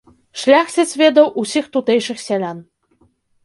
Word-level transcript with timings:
Шляхціц 0.43 0.87
ведаў 1.03 1.29
усіх 1.43 1.65
тутэйшых 1.77 2.25
сялян. 2.27 2.57